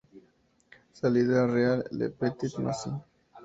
Salida 0.93 1.45
real: 1.45 1.85
Le 1.91 2.09
Petit 2.09 2.55
Massy. 2.59 2.89